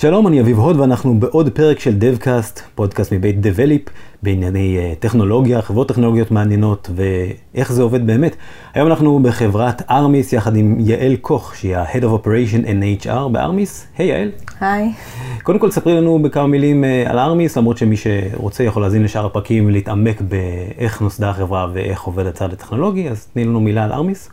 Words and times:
שלום, 0.00 0.26
אני 0.26 0.40
אביב 0.40 0.58
הוד 0.58 0.80
ואנחנו 0.80 1.20
בעוד 1.20 1.48
פרק 1.48 1.80
של 1.80 1.94
DevCast, 2.00 2.60
פודקאסט 2.74 3.12
מבית 3.12 3.36
Develop, 3.36 3.90
בענייני 4.22 4.78
uh, 4.78 5.02
טכנולוגיה, 5.02 5.62
חברות 5.62 5.88
טכנולוגיות 5.88 6.30
מעניינות 6.30 6.90
ואיך 6.94 7.72
זה 7.72 7.82
עובד 7.82 8.06
באמת. 8.06 8.36
היום 8.74 8.88
אנחנו 8.88 9.20
בחברת 9.22 9.90
ארמיס 9.90 10.32
יחד 10.32 10.56
עם 10.56 10.76
יעל 10.80 11.16
קוך, 11.16 11.56
שהיא 11.56 11.76
ה-Head 11.76 12.02
of 12.02 12.24
Operation 12.24 12.64
and 12.64 13.04
HR 13.04 13.28
בארמיס. 13.32 13.86
היי 13.98 14.10
hey, 14.10 14.14
יעל. 14.14 14.30
היי. 14.60 14.92
קודם 15.42 15.58
כל 15.58 15.70
ספרי 15.70 15.94
לנו 15.94 16.22
בכמה 16.22 16.46
מילים 16.46 16.84
uh, 16.84 17.10
על 17.10 17.18
ארמיס, 17.18 17.56
למרות 17.56 17.78
שמי 17.78 17.96
שרוצה 17.96 18.64
יכול 18.64 18.82
להזין 18.82 19.02
לשאר 19.02 19.26
הפרקים 19.26 19.66
ולהתעמק 19.66 20.20
באיך 20.20 21.02
נוסדה 21.02 21.30
החברה 21.30 21.66
ואיך 21.72 22.02
עובד 22.02 22.26
הצד 22.26 22.52
הטכנולוגי, 22.52 23.08
אז 23.08 23.26
תני 23.26 23.44
לנו 23.44 23.60
מילה 23.60 23.84
על 23.84 23.92
ארמיס. 23.92 24.30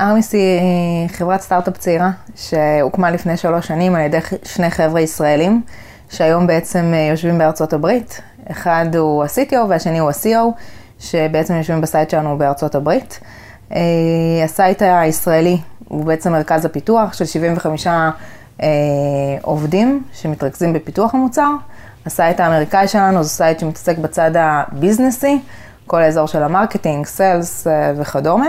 ארמיס 0.00 0.32
היא 0.32 1.08
חברת 1.08 1.40
סטארט-אפ 1.40 1.76
צעירה 1.76 2.10
שהוקמה 2.36 3.10
לפני 3.10 3.36
שלוש 3.36 3.66
שנים 3.66 3.94
על 3.94 4.00
ידי 4.00 4.18
שני 4.44 4.70
חבר'ה 4.70 5.00
ישראלים, 5.00 5.62
שהיום 6.10 6.46
בעצם 6.46 6.90
אה, 6.94 7.08
יושבים 7.10 7.38
בארצות 7.38 7.72
הברית. 7.72 8.20
אחד 8.50 8.86
הוא 8.96 9.24
ה-CTO 9.24 9.56
והשני 9.68 9.98
הוא 9.98 10.10
ה-CO, 10.10 10.60
שבעצם 11.00 11.54
יושבים 11.54 11.80
ב 11.80 11.86
site 11.86 12.10
שלנו 12.10 12.38
בארצות 12.38 12.74
הברית. 12.74 13.20
אה, 13.72 13.80
ה 14.44 14.52
site 14.52 14.82
הישראלי 14.82 15.58
הוא 15.88 16.04
בעצם 16.04 16.32
מרכז 16.32 16.64
הפיתוח 16.64 17.12
של 17.12 17.24
75 17.24 17.86
אה, 17.86 18.68
עובדים 19.42 20.02
שמתרכזים 20.12 20.72
בפיתוח 20.72 21.14
המוצר. 21.14 21.50
ה 22.06 22.13
site 22.13 22.40
האמריקאי 22.40 22.88
שלנו 22.88 23.22
זה 23.22 23.28
site 23.28 23.58
שמתעסק 23.60 23.98
בצד 23.98 24.30
הביזנסי, 24.34 25.38
כל 25.86 26.02
האזור 26.02 26.26
של 26.26 26.42
ה 26.42 26.48
marketing, 26.48 27.06
sales 27.06 27.66
וכדומה. 27.96 28.46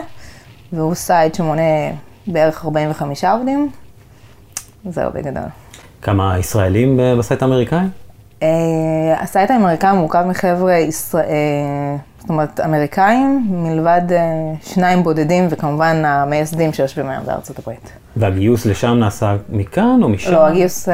והוא 0.73 0.95
site 0.95 1.35
שמונה 1.35 1.61
בערך 2.27 2.65
45 2.65 3.23
עובדים. 3.23 3.69
זהו 4.89 5.11
בגדול. 5.13 5.43
כמה 6.01 6.39
ישראלים 6.39 6.99
ב 7.19 7.24
site 7.24 7.41
האמריקאי? 7.41 7.85
אה, 8.39 8.43
ה 9.19 9.26
site 9.26 9.51
האמריקאי 9.51 9.97
מורכב 9.97 10.23
מחבר'ה, 10.27 10.73
ישראל, 10.73 11.25
אה, 11.25 12.21
זאת 12.21 12.29
אומרת, 12.29 12.59
אמריקאים, 12.59 13.47
מלבד 13.49 14.01
אה, 14.09 14.67
שניים 14.69 15.03
בודדים, 15.03 15.47
וכמובן 15.49 16.05
המייסדים 16.05 16.73
שיושבים 16.73 17.09
היום 17.09 17.25
בארצות 17.25 17.59
הברית. 17.59 17.91
והגיוס 18.15 18.65
לשם 18.65 18.97
נעשה 18.99 19.35
מכאן 19.49 19.99
או 20.03 20.09
משם? 20.09 20.31
לא, 20.31 20.47
הגיוס, 20.47 20.89
uh, 20.89 20.91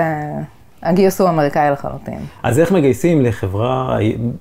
הגיוס 0.83 1.21
הוא 1.21 1.29
אמריקאי 1.29 1.71
לחלוטין. 1.71 2.19
אז 2.43 2.59
איך 2.59 2.71
מגייסים 2.71 3.21
לחברה, 3.21 3.97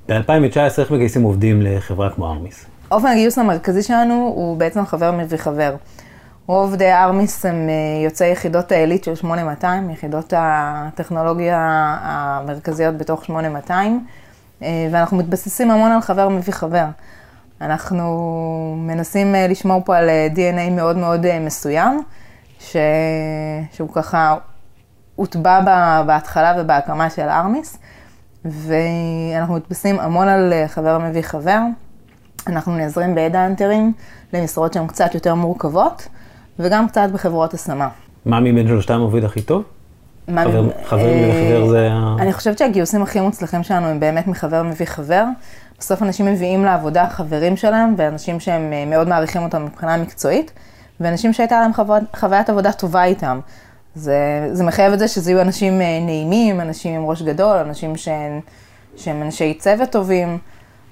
ב-2019 0.09 0.59
איך 0.79 0.91
מגייסים 0.91 1.23
עובדים 1.23 1.63
לחברה 1.63 2.11
כמו 2.11 2.27
ארמיס? 2.27 2.67
אופן 2.95 3.06
הגיוס 3.06 3.39
המרכזי 3.39 3.83
שלנו 3.83 4.14
הוא 4.14 4.56
בעצם 4.56 4.87
חבר 4.87 5.11
מביא 5.12 5.39
חבר. 5.39 5.77
רוב 6.47 6.69
עובדי 6.70 6.92
ארמיס 6.92 7.47
הם 7.47 7.69
אה, 7.69 8.05
יוצאי 8.05 8.28
יחידות 8.33 8.73
העילית 8.73 9.05
של 9.05 9.14
8200, 9.14 9.91
יחידות 9.91 10.33
הטכנולוגיה 10.36 11.59
המרכזיות 12.01 12.97
בתוך 12.98 13.25
8200, 13.25 14.06
אה, 14.62 14.69
ואנחנו 14.91 15.17
מתבססים 15.17 15.70
המון 15.70 15.91
על 15.91 16.01
חבר 16.01 16.28
מביא 16.28 16.53
חבר. 16.53 16.84
אנחנו 17.61 18.77
מנסים 18.78 19.34
אה, 19.34 19.47
לשמור 19.47 19.83
פה 19.84 19.97
על 19.97 20.11
DNA 20.34 20.70
מאוד 20.70 20.97
מאוד 20.97 21.39
מסוים, 21.39 22.03
ש... 22.61 22.77
שהוא 23.73 23.89
ככה 23.92 24.36
הוטבע 25.17 25.61
בהתחלה 26.06 26.55
ובהקמה 26.58 27.11
של 27.11 27.29
ארמיס, 27.29 27.79
ואנחנו 28.45 29.55
מתבססים 29.55 30.01
המון 30.01 30.29
על 30.29 30.52
חבר 30.67 30.98
מביא 30.98 31.23
חבר. 31.23 31.58
אנחנו 32.47 32.77
נעזרים 32.77 33.15
בידע 33.15 33.47
אנטרים 33.47 33.93
למשרות 34.33 34.73
שהן 34.73 34.87
קצת 34.87 35.15
יותר 35.15 35.35
מורכבות, 35.35 36.09
וגם 36.59 36.89
קצת 36.89 37.09
בחברות 37.13 37.55
השמה. 37.55 37.89
מה 38.27 38.41
מבין 38.41 38.69
שלושתם 38.69 39.01
עובד 39.01 39.25
הכי 39.25 39.43
טוב? 39.43 39.63
חבר, 40.27 40.69
חבר 40.85 40.99
מביא 40.99 41.49
חבר 41.49 41.69
זה 41.69 41.89
ה... 41.93 42.17
אני 42.19 42.33
חושבת 42.33 42.59
שהגיוסים 42.59 43.03
הכי 43.03 43.21
מוצלחים 43.21 43.63
שלנו 43.63 43.87
הם 43.87 44.01
באמת 44.01 44.27
מחבר 44.27 44.63
מביא 44.63 44.87
חבר. 44.87 45.25
בסוף 45.79 46.03
אנשים 46.03 46.27
מביאים 46.27 46.65
לעבודה 46.65 47.09
חברים 47.09 47.57
שלהם, 47.57 47.95
ואנשים 47.97 48.41
שהם 48.41 48.73
אה, 48.73 48.85
מאוד 48.87 49.09
מעריכים 49.09 49.43
אותם 49.43 49.65
מבחינה 49.65 49.97
מקצועית, 49.97 50.53
ואנשים 51.01 51.33
שהייתה 51.33 51.61
להם 51.61 51.73
חו... 51.75 51.83
חוויית 52.17 52.51
עבודה 52.51 52.73
טובה 52.73 53.05
איתם. 53.05 53.41
זה, 53.95 54.49
זה 54.53 54.65
מחייב 54.65 54.93
את 54.93 54.99
זה 54.99 55.09
שזה 55.09 55.31
יהיו 55.31 55.41
אנשים 55.41 55.81
אה, 55.81 56.01
נעימים, 56.01 56.61
אנשים 56.61 56.95
עם 56.95 57.07
ראש 57.07 57.23
גדול, 57.23 57.57
אנשים 57.57 57.97
שהם, 57.97 58.41
שהם 58.97 59.23
אנשי 59.23 59.55
צוות 59.55 59.91
טובים. 59.91 60.39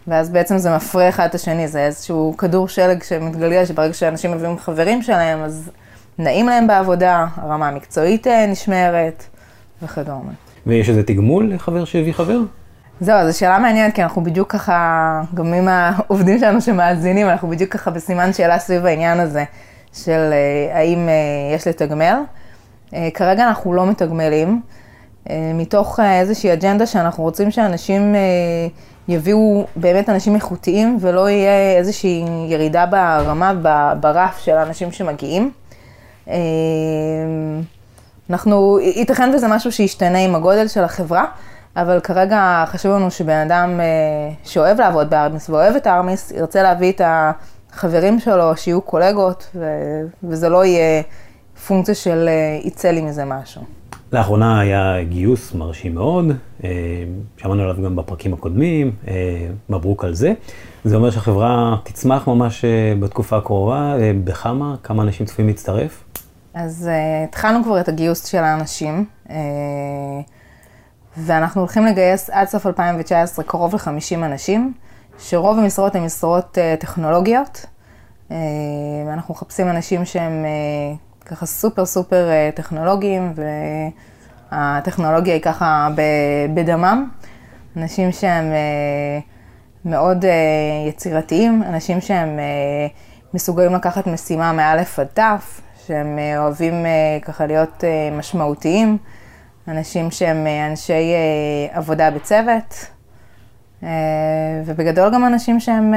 ואז 0.06 0.30
בעצם 0.30 0.58
זה 0.58 0.76
מפרה 0.76 1.08
אחד 1.08 1.24
את 1.24 1.34
השני, 1.34 1.68
זה 1.68 1.86
איזשהו 1.86 2.34
כדור 2.38 2.68
שלג 2.68 3.02
שמתגלגל, 3.02 3.64
שברגע 3.64 3.92
שאנשים 3.92 4.32
מביאים 4.32 4.58
חברים 4.58 5.02
שלהם, 5.02 5.42
אז 5.42 5.70
נעים 6.18 6.46
להם 6.46 6.66
בעבודה, 6.66 7.26
הרמה 7.36 7.68
המקצועית 7.68 8.26
אה, 8.26 8.46
נשמרת 8.46 9.24
וכדומה. 9.82 10.32
ויש 10.66 10.88
איזה 10.88 11.02
תגמול 11.02 11.52
לחבר 11.54 11.84
שהביא 11.84 12.12
חבר? 12.12 12.38
זהו, 13.00 13.30
זו 13.30 13.38
שאלה 13.38 13.58
מעניינת, 13.58 13.94
כי 13.94 14.02
אנחנו 14.02 14.24
בדיוק 14.24 14.52
ככה, 14.52 15.22
גם 15.34 15.54
עם 15.54 15.68
העובדים 15.68 16.38
שלנו 16.38 16.60
שמאזינים, 16.60 17.28
אנחנו 17.28 17.48
בדיוק 17.48 17.72
ככה 17.72 17.90
בסימן 17.90 18.32
שאלה 18.32 18.58
סביב 18.58 18.86
העניין 18.86 19.20
הזה, 19.20 19.44
של 19.92 20.30
אה, 20.32 20.78
האם 20.78 21.08
אה, 21.08 21.54
יש 21.54 21.66
לתגמל. 21.66 22.16
כרגע 23.14 23.48
אנחנו 23.48 23.74
לא 23.74 23.86
מתגמלים, 23.86 24.60
מתוך 25.54 26.00
איזושהי 26.00 26.52
אג'נדה 26.52 26.86
שאנחנו 26.86 27.22
רוצים 27.22 27.50
שאנשים... 27.50 28.14
יביאו 29.08 29.66
באמת 29.76 30.08
אנשים 30.08 30.34
איכותיים 30.34 30.98
ולא 31.00 31.30
יהיה 31.30 31.78
איזושהי 31.78 32.24
ירידה 32.48 32.86
ברמה, 32.86 33.54
ברף 34.00 34.38
של 34.38 34.52
האנשים 34.52 34.92
שמגיעים. 34.92 35.50
אה, 36.28 36.34
אנחנו, 38.30 38.78
ייתכן 38.80 39.30
וזה 39.34 39.48
משהו 39.48 39.72
שישתנה 39.72 40.18
עם 40.18 40.34
הגודל 40.34 40.68
של 40.68 40.84
החברה, 40.84 41.24
אבל 41.76 42.00
כרגע 42.00 42.64
חשוב 42.66 42.92
לנו 42.92 43.10
שבן 43.10 43.36
אדם 43.50 43.80
אה, 43.80 43.86
שאוהב 44.44 44.80
לעבוד 44.80 45.10
בארמיס 45.10 45.50
ואוהב 45.50 45.76
את 45.76 45.86
הארמיס, 45.86 46.30
ירצה 46.30 46.62
להביא 46.62 46.92
את 46.92 47.00
החברים 47.04 48.20
שלו, 48.20 48.56
שיהיו 48.56 48.80
קולגות, 48.80 49.56
וזה 50.24 50.48
לא 50.48 50.64
יהיה 50.64 51.02
פונקציה 51.66 51.94
של 51.94 52.28
אה, 52.28 52.60
יצא 52.64 52.90
לי 52.90 53.02
מזה 53.02 53.24
משהו. 53.24 53.81
לאחרונה 54.12 54.60
היה 54.60 55.04
גיוס 55.04 55.54
מרשים 55.54 55.94
מאוד, 55.94 56.24
אה, 56.64 56.70
שמענו 57.36 57.62
עליו 57.62 57.84
גם 57.84 57.96
בפרקים 57.96 58.34
הקודמים, 58.34 58.92
אה, 59.08 59.14
מברוק 59.68 60.04
על 60.04 60.14
זה. 60.14 60.32
זה 60.84 60.96
אומר 60.96 61.10
שהחברה 61.10 61.76
תצמח 61.84 62.28
ממש 62.28 62.64
אה, 62.64 62.94
בתקופה 63.00 63.36
הקרובה, 63.36 63.94
בכמה? 64.24 64.76
כמה 64.82 65.02
אנשים 65.02 65.26
צפויים 65.26 65.48
להצטרף? 65.48 66.04
אז 66.54 66.88
התחלנו 67.24 67.64
כבר 67.64 67.80
את 67.80 67.88
הגיוס 67.88 68.26
של 68.26 68.38
האנשים, 68.38 69.04
ואנחנו 71.16 71.60
הולכים 71.60 71.86
לגייס 71.86 72.30
עד 72.30 72.48
סוף 72.48 72.66
2019 72.66 73.44
קרוב 73.44 73.74
ל-50 73.74 74.14
אנשים, 74.16 74.72
שרוב 75.18 75.58
המשרות 75.58 75.94
הן 75.94 76.04
משרות 76.04 76.58
טכנולוגיות. 76.80 77.66
אנחנו 79.12 79.34
מחפשים 79.34 79.68
אנשים 79.68 80.04
שהם 80.04 80.44
ככה 81.32 81.46
סופר 81.46 81.84
סופר 81.84 82.30
אה, 82.30 82.50
טכנולוגיים, 82.54 83.32
והטכנולוגיה 84.52 85.34
היא 85.34 85.42
ככה 85.42 85.88
בדמם. 86.54 87.08
אנשים 87.76 88.12
שהם 88.12 88.44
אה, 88.44 89.18
מאוד 89.84 90.24
אה, 90.24 90.30
יצירתיים, 90.88 91.62
אנשים 91.62 92.00
שהם 92.00 92.38
מסוגלים 93.34 93.74
לקחת 93.74 94.06
משימה 94.06 94.52
מאלף 94.52 94.98
עד 94.98 95.06
תף, 95.06 95.60
שהם 95.86 96.18
אוהבים 96.36 96.74
ככה 97.22 97.46
להיות 97.46 97.84
משמעותיים, 98.18 98.98
אנשים 99.68 100.10
שהם 100.10 100.46
אנשי 100.70 101.14
עבודה 101.72 102.10
בצוות, 102.10 102.86
ובגדול 104.64 105.14
גם 105.14 105.24
אנשים 105.24 105.60
שהם 105.60 105.94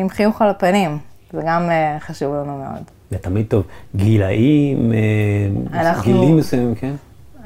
עם 0.00 0.08
חיוך 0.08 0.42
על 0.42 0.48
הפנים, 0.48 0.98
זה 1.32 1.42
גם 1.46 1.70
חשוב 2.00 2.34
לנו 2.34 2.58
מאוד. 2.58 2.95
זה 3.10 3.18
תמיד 3.18 3.46
טוב. 3.48 3.64
גילאים, 3.96 4.92
אה, 4.92 5.80
אנחנו, 5.80 6.12
גילים 6.12 6.36
מסוימים, 6.36 6.74
כן? 6.74 6.92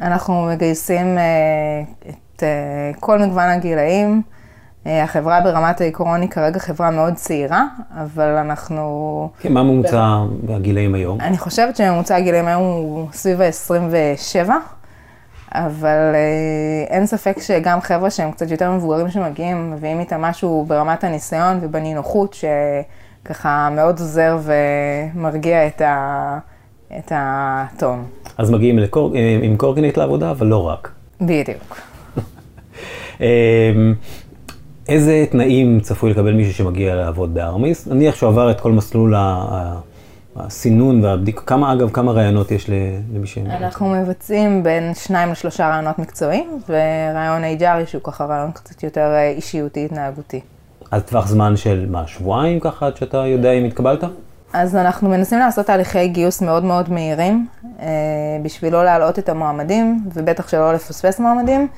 אנחנו 0.03 0.47
מגייסים 0.53 1.19
אה, 1.19 1.83
את 2.09 2.43
אה, 2.43 2.91
כל 3.01 3.19
מגוון 3.19 3.49
הגילאים. 3.49 4.23
החברה 4.87 5.41
ברמת 5.41 5.81
העקרון 5.81 6.21
היא 6.21 6.31
כרגע 6.31 6.59
חברה 6.59 6.91
מאוד 6.91 7.15
צעירה, 7.15 7.65
אבל 7.95 8.37
אנחנו... 8.37 9.31
כן, 9.41 9.53
מה 9.53 9.63
ממוצע 9.63 10.25
הגילאים 10.49 10.95
היום? 10.95 11.21
אני 11.21 11.39
חושבת 11.39 11.77
שממוצע 11.77 12.17
הגילאים 12.17 12.47
היום 12.47 12.63
הוא 12.63 13.07
סביב 13.13 13.41
ה-27, 13.41 14.51
אבל 15.55 16.15
אין 16.89 17.07
ספק 17.07 17.37
שגם 17.41 17.81
חבר'ה 17.81 18.11
שהם 18.11 18.31
קצת 18.31 18.51
יותר 18.51 18.73
מבוגרים 18.73 19.11
שמגיעים, 19.11 19.71
מביאים 19.71 20.01
איתם 20.01 20.21
משהו 20.21 20.65
ברמת 20.69 21.05
הניסיון 21.05 21.59
ובנינוחות, 21.61 22.35
ש... 22.35 22.45
ככה 23.25 23.69
מאוד 23.73 24.01
עוזר 24.01 24.39
ומרגיע 24.43 25.67
את, 25.67 25.81
ה, 25.81 26.39
את 26.99 27.13
הטון. 27.15 28.05
אז 28.39 28.51
מגיעים 28.51 28.79
לקור... 28.79 29.13
עם 29.43 29.57
קורקינט 29.57 29.97
לעבודה, 29.97 30.31
אבל 30.31 30.47
לא 30.47 30.69
רק. 30.69 30.91
בדיוק. 31.21 31.81
אמ, 33.21 33.95
איזה 34.89 35.25
תנאים 35.31 35.81
צפוי 35.81 36.11
לקבל 36.11 36.33
מישהו 36.33 36.55
שמגיע 36.55 36.95
לעבוד 36.95 37.35
בארמיס? 37.35 37.87
נניח 37.87 38.15
שהוא 38.15 38.29
עבר 38.29 38.51
את 38.51 38.61
כל 38.61 38.73
מסלול 38.73 39.15
הסינון 40.37 41.05
והבדיקה, 41.05 41.43
כמה 41.43 41.73
אגב, 41.73 41.91
כמה 41.91 42.13
רעיונות 42.13 42.51
יש 42.51 42.71
למי 43.15 43.27
ש... 43.27 43.39
אנחנו 43.39 43.91
מבצעים 43.91 44.63
בין 44.63 44.95
שניים 44.95 45.33
לשלושה 45.33 45.69
רעיונות 45.69 45.99
מקצועיים, 45.99 46.59
ורעיון 46.69 47.45
HRי 47.45 47.87
שהוא 47.87 48.03
ככה 48.05 48.25
רעיון 48.25 48.53
קצת 48.53 48.83
יותר 48.83 49.11
אישיותי, 49.37 49.85
התנהגותי. 49.85 50.41
על 50.91 51.01
טווח 51.01 51.27
זמן 51.27 51.57
של 51.57 51.87
מה, 51.91 52.07
שבועיים 52.07 52.61
ככה, 52.61 52.87
עד 52.87 52.97
שאתה 52.97 53.27
יודע 53.27 53.53
אם 53.53 53.65
התקבלת? 53.65 54.05
אז 54.53 54.77
אנחנו 54.77 55.09
מנסים 55.09 55.39
לעשות 55.39 55.67
תהליכי 55.67 56.09
גיוס 56.09 56.43
מאוד 56.43 56.65
מאוד 56.65 56.91
מהירים, 56.91 57.47
אה, 57.81 57.87
בשביל 58.43 58.73
לא 58.73 58.85
להלאות 58.85 59.19
את 59.19 59.29
המועמדים, 59.29 60.05
ובטח 60.15 60.49
שלא 60.49 60.75
לפספס 60.75 61.21
מועמדים. 61.21 61.69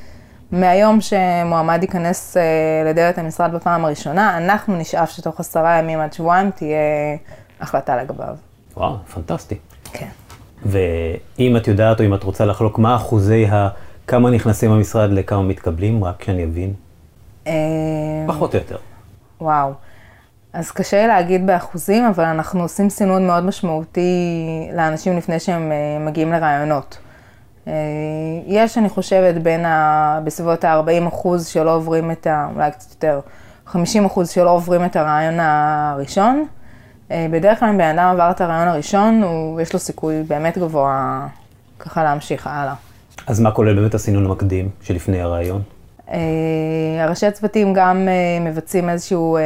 מהיום 0.52 0.98
שמועמד 1.00 1.78
ייכנס 1.82 2.36
אה, 2.36 2.42
לדלת 2.90 3.18
המשרד 3.18 3.52
בפעם 3.52 3.84
הראשונה, 3.84 4.36
אנחנו 4.36 4.76
נשאף 4.76 5.10
שתוך 5.10 5.40
עשרה 5.40 5.78
ימים 5.78 6.00
עד 6.00 6.12
שבועיים 6.12 6.50
תהיה 6.50 6.78
החלטה 7.60 8.02
לגביו. 8.02 8.34
וואו, 8.76 8.96
פנטסטי. 9.14 9.56
כן. 9.92 10.08
ואם 10.66 11.56
את 11.56 11.68
יודעת 11.68 12.00
או 12.00 12.06
אם 12.06 12.14
את 12.14 12.22
רוצה 12.22 12.44
לחלוק, 12.44 12.78
מה 12.78 12.96
אחוזי 12.96 13.46
ה... 13.46 13.68
כמה 14.06 14.30
נכנסים 14.30 14.70
למשרד 14.70 15.10
לכמה 15.10 15.42
מתקבלים, 15.42 16.04
רק 16.04 16.24
שאני 16.24 16.44
אבין? 16.44 16.72
אה, 17.46 17.52
פחות 18.26 18.54
או 18.54 18.58
יותר. 18.58 18.76
וואו. 19.42 19.72
אז 20.52 20.70
קשה 20.70 21.06
להגיד 21.06 21.46
באחוזים, 21.46 22.04
אבל 22.04 22.24
אנחנו 22.24 22.62
עושים 22.62 22.90
סינון 22.90 23.26
מאוד 23.26 23.44
משמעותי 23.44 24.10
לאנשים 24.76 25.16
לפני 25.16 25.40
שהם 25.40 25.72
אה, 25.72 26.04
מגיעים 26.06 26.32
לרעיונות. 26.32 26.98
אה, 27.68 27.72
יש, 28.46 28.78
אני 28.78 28.88
חושבת, 28.88 29.42
בין 29.42 29.64
ה... 29.64 30.20
בסביבות 30.24 30.64
ה-40 30.64 31.08
אחוז 31.08 31.46
שלא 31.46 31.74
עוברים 31.74 32.10
את 32.10 32.26
ה... 32.26 32.48
אולי 32.54 32.70
קצת 32.70 32.90
יותר, 32.90 33.20
50 33.66 34.04
אחוז 34.04 34.30
שלא 34.30 34.50
עוברים 34.50 34.84
את 34.84 34.96
הרעיון 34.96 35.40
הראשון. 35.40 36.46
אה, 37.10 37.26
בדרך 37.30 37.60
כלל 37.60 37.68
אם 37.68 37.78
בן 37.78 37.98
אדם 37.98 38.10
עבר 38.10 38.30
את 38.30 38.40
הרעיון 38.40 38.68
הראשון, 38.68 39.22
הוא, 39.22 39.60
יש 39.60 39.72
לו 39.72 39.78
סיכוי 39.78 40.22
באמת 40.22 40.58
גבוה 40.58 41.26
ככה 41.78 42.04
להמשיך 42.04 42.46
הלאה. 42.46 42.74
אז 43.26 43.40
מה 43.40 43.50
כולל 43.50 43.74
באמת 43.74 43.94
הסינון 43.94 44.26
המקדים 44.26 44.68
שלפני 44.82 45.20
הרעיון? 45.20 45.62
אה, 46.12 46.18
הראשי 46.98 47.30
צוותים 47.30 47.74
גם 47.74 48.08
מבצעים 48.40 48.88
איזשהו, 48.90 49.38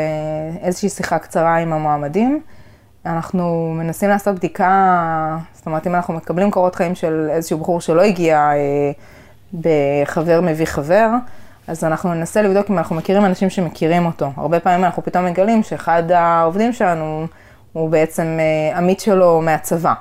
איזושהי 0.62 0.88
שיחה 0.88 1.18
קצרה 1.18 1.56
עם 1.56 1.72
המועמדים. 1.72 2.42
אנחנו 3.06 3.72
מנסים 3.76 4.08
לעשות 4.08 4.34
בדיקה, 4.34 5.38
זאת 5.52 5.66
אומרת, 5.66 5.86
אם 5.86 5.94
אנחנו 5.94 6.14
מקבלים 6.14 6.50
קורות 6.50 6.74
חיים 6.74 6.94
של 6.94 7.28
איזשהו 7.30 7.58
בחור 7.58 7.80
שלא 7.80 8.02
הגיע 8.02 8.38
אה, 8.38 8.92
בחבר 9.54 10.40
מביא 10.40 10.66
חבר, 10.66 11.08
אז 11.66 11.84
אנחנו 11.84 12.14
ננסה 12.14 12.42
לבדוק 12.42 12.70
אם 12.70 12.78
אנחנו 12.78 12.96
מכירים 12.96 13.24
אנשים 13.24 13.50
שמכירים 13.50 14.06
אותו. 14.06 14.30
הרבה 14.36 14.60
פעמים 14.60 14.84
אנחנו 14.84 15.02
פתאום 15.02 15.24
מגלים 15.24 15.62
שאחד 15.62 16.12
העובדים 16.12 16.72
שלנו 16.72 17.26
הוא 17.72 17.90
בעצם 17.90 18.38
אה, 18.40 18.78
עמית 18.78 19.00
שלו 19.00 19.40
מהצבא. 19.42 19.94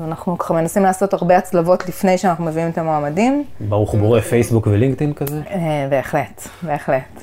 אנחנו 0.00 0.38
ככה 0.38 0.54
מנסים 0.54 0.82
לעשות 0.82 1.12
הרבה 1.12 1.36
הצלבות 1.36 1.88
לפני 1.88 2.18
שאנחנו 2.18 2.44
מביאים 2.44 2.70
את 2.70 2.78
המועמדים. 2.78 3.44
ברוך 3.60 3.94
בורא 3.94 4.20
פייסבוק 4.20 4.66
ולינקדאין 4.66 5.12
כזה? 5.12 5.40
אה, 5.50 5.86
בהחלט, 5.90 6.48
בהחלט. 6.62 7.22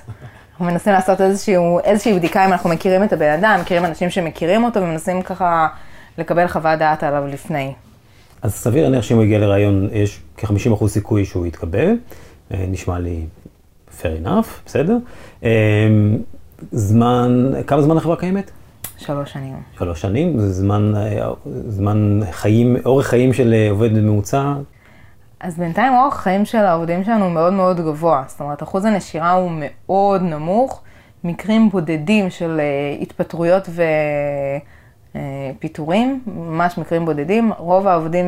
אנחנו 0.51 0.66
מנסים 0.66 0.94
לעשות 0.94 1.21
איזשהו, 1.21 1.80
איזושהי 1.83 2.13
בדיקה 2.13 2.45
אם 2.45 2.51
אנחנו 2.51 2.69
מכירים 2.69 3.04
את 3.04 3.13
הבן 3.13 3.30
אדם, 3.30 3.57
מכירים 3.62 3.86
אנשים 3.86 4.10
שמכירים 4.10 4.63
אותו 4.63 4.81
ומנסים 4.81 5.21
ככה 5.21 5.68
לקבל 6.18 6.48
חוות 6.48 6.80
דעת 6.80 7.04
עליו 7.04 7.27
לפני. 7.27 7.74
אז 8.42 8.54
סביר 8.54 8.83
להניח 8.83 9.04
שאם 9.04 9.15
הוא 9.15 9.24
הגיע 9.24 9.39
לרעיון, 9.39 9.89
יש 9.92 10.22
כ-50% 10.38 10.88
סיכוי 10.88 11.25
שהוא 11.25 11.45
יתקבל, 11.45 11.98
אה, 12.54 12.65
נשמע 12.68 13.00
לי 13.00 13.25
fair 14.01 14.25
enough, 14.25 14.48
בסדר. 14.65 14.98
אה, 15.44 15.50
זמן, 16.72 17.51
כמה 17.68 17.81
זמן 17.81 17.98
החברה 17.98 18.15
קיימת? 18.15 18.51
שלוש 19.00 19.34
שנים. 19.34 19.56
שלוש 19.78 20.01
שנים, 20.01 20.40
זה 20.40 20.54
זמן, 20.54 20.94
אה, 20.96 21.30
זמן 21.68 22.19
חיים, 22.31 22.75
אורך 22.86 23.07
חיים 23.07 23.34
של 23.34 23.68
עובד 23.69 23.94
ממוצע? 23.94 24.54
אז 25.40 25.57
בינתיים 25.57 25.94
אורח 25.94 26.13
החיים 26.19 26.46
של 26.46 26.57
העובדים 26.57 27.04
שלנו 27.04 27.25
הוא 27.25 27.34
מאוד 27.34 27.54
מאוד 27.54 27.78
גבוה. 27.81 28.24
זאת 28.28 28.42
אומרת, 28.42 28.63
אחוז 28.63 28.86
הנשירה 28.86 29.31
הוא 29.31 29.51
מאוד 29.54 30.22
נמוך. 30.22 30.81
מקרים 31.24 31.69
בודדים 31.69 32.30
של 32.30 32.60
uh, 32.60 33.01
התפטרויות 33.01 33.69
ופיטורים, 35.16 36.22
ממש 36.28 36.78
מקרים 36.78 37.06
בודדים. 37.06 37.51
רוב 37.57 37.88
העובדים 37.88 38.25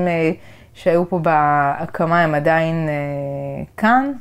שהיו 0.73 1.09
פה 1.09 1.19
בהקמה 1.19 2.23
הם 2.23 2.35
עדיין 2.35 2.89
כאן. 3.77 4.11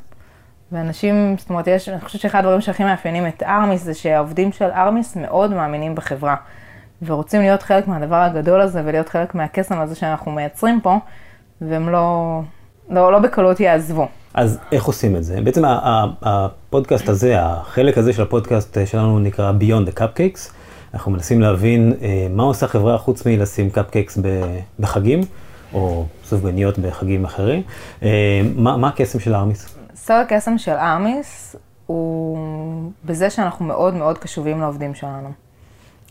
ואנשים, 0.73 1.35
זאת 1.39 1.51
אומרת, 1.51 1.67
יש, 1.67 1.89
אני 1.89 2.01
חושבת 2.01 2.21
שאחד 2.21 2.39
הדברים 2.39 2.61
שהכי 2.61 2.85
מאפיינים 2.85 3.27
את 3.27 3.43
ארמיס 3.43 3.83
זה 3.83 3.95
שהעובדים 3.95 4.53
של 4.53 4.65
ארמיס 4.65 5.17
מאוד 5.17 5.51
מאמינים 5.51 5.95
בחברה. 5.95 6.37
ורוצים 7.03 7.41
להיות 7.41 7.63
חלק 7.63 7.89
מהדבר 7.89 8.17
הגדול 8.17 8.61
הזה 8.61 8.83
ולהיות 8.85 9.09
חלק 9.09 9.35
מהקסם 9.35 9.81
הזה 9.81 9.95
שאנחנו 9.95 10.33
מייצרים 10.33 10.81
פה, 10.81 10.99
והם 11.61 11.89
לא, 11.89 12.41
לא, 12.91 13.13
לא 13.13 13.19
בקלות 13.19 13.61
יעזבו. 13.61 14.09
אז 14.35 14.59
איך 14.73 14.85
עושים 14.85 15.17
את 15.17 15.25
זה? 15.25 15.41
בעצם 15.41 15.63
הפודקאסט 16.23 17.09
הזה, 17.09 17.35
החלק 17.43 17.99
הזה 17.99 18.13
של 18.13 18.23
הפודקאסט 18.23 18.79
שלנו 18.87 19.19
נקרא 19.19 19.53
Beyond 19.61 19.91
the 19.91 19.99
Cupcakes. 19.99 20.53
אנחנו 20.95 21.13
מנסים 21.13 21.41
להבין 21.41 21.93
אה, 22.03 22.27
מה 22.31 22.43
עושה 22.43 22.67
חברה 22.67 22.99
חוץ 22.99 23.27
מלשים 23.27 23.71
קפקקס 23.71 24.19
בחגים, 24.81 25.21
או 25.75 26.07
סופגניות 26.25 26.79
בחגים 26.79 27.25
אחרים. 27.25 27.63
אה, 28.03 28.41
מה, 28.57 28.77
מה 28.77 28.89
הקסם 28.89 29.21
של 29.21 29.35
ארמיס? 29.35 29.80
סוד 30.05 30.17
הקסם 30.17 30.59
של 30.59 30.75
ארמיס 30.75 31.57
הוא 31.87 32.39
בזה 33.05 33.31
שאנחנו 33.31 33.65
מאוד 33.65 33.95
מאוד 33.95 34.19
קשובים 34.19 34.61
לעובדים 34.61 34.95
שלנו. 34.95 35.33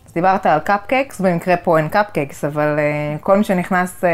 אז 0.07 0.13
דיברת 0.13 0.45
על 0.45 0.59
קפקקס, 0.59 1.21
במקרה 1.21 1.57
פה 1.57 1.77
אין 1.77 1.89
קפקקס, 1.89 2.45
אבל 2.45 2.77
uh, 2.77 3.23
כל 3.23 3.37
מי 3.37 3.43
שנכנס... 3.43 4.03
Uh, 4.03 4.07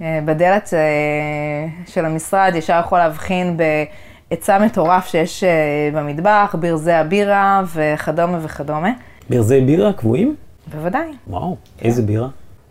אה, 0.00 0.20
בדלת 0.24 0.74
אה, 0.74 1.68
של 1.86 2.04
המשרד 2.04 2.52
ישר 2.54 2.80
יכול 2.80 2.98
להבחין 2.98 3.56
בהיצע 3.56 4.58
מטורף 4.58 5.06
שיש 5.06 5.44
אה, 5.44 5.90
במטבח, 5.94 6.54
ברזי 6.60 6.92
הבירה 6.92 7.62
וכדומה 7.74 8.38
וכדומה. 8.42 8.90
ברזי 9.30 9.60
בירה 9.60 9.92
קבועים? 9.92 10.34
בוודאי. 10.72 11.08
וואו, 11.26 11.56
איזה 11.82 12.02
בירה? 12.02 12.28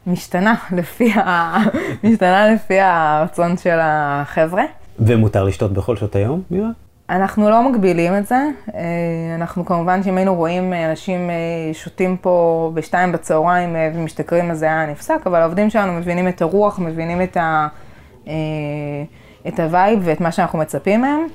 משתנה 0.08 0.56
לפי, 0.78 1.12
ה... 1.14 1.58
משתנה 2.04 2.54
לפי 2.54 2.80
הרצון 2.80 3.58
של 3.58 3.78
החבר'ה. 3.82 4.64
ומותר 5.00 5.44
לשתות 5.44 5.74
בכל 5.74 5.96
שעות 5.96 6.16
היום 6.16 6.42
בירה? 6.52 6.70
אנחנו 7.10 7.50
לא 7.50 7.70
מגבילים 7.70 8.18
את 8.18 8.28
זה. 8.28 8.36
אה, 8.76 8.82
אנחנו 9.36 9.66
כמובן 9.66 10.04
שאם 10.04 10.18
היינו 10.18 10.36
רואים 10.36 10.74
אה, 10.74 10.90
אנשים 10.90 11.30
אה, 11.30 11.36
שותים 11.74 12.18
פה 12.18 12.72
בשתיים 12.74 13.12
בצהריים 13.12 13.76
ומשתכרים, 13.96 14.52
אז 14.52 14.60
זה 14.60 14.66
היה 14.66 14.86
נפסק, 14.86 15.20
אבל 15.26 15.42
העובדים 15.42 15.70
שלנו 15.70 15.94
מבינים 15.94 16.28
את 16.28 16.42
הרוח, 16.42 16.80
מבינים 16.80 17.22
את, 17.22 17.38
ה, 17.38 17.68
את 19.48 19.60
ה 19.60 19.68
vibe 19.68 20.00
ואת 20.04 20.22
מה 20.22 20.32
שאנחנו 20.32 20.60
מצפים 20.60 21.02
מהם. 21.02 21.28